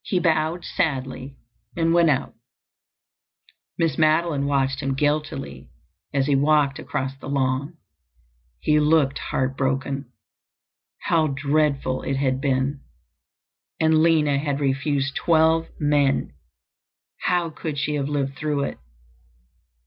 [0.00, 1.36] He bowed sadly
[1.76, 2.34] and went out.
[3.76, 5.68] Miss Madeline watched him guiltily
[6.14, 7.76] as he walked across the lawn.
[8.58, 10.10] He looked heart broken.
[11.02, 12.80] How dreadful it had been!
[13.78, 16.32] And Lina had refused twelve men!
[17.24, 18.78] How could she have lived through it?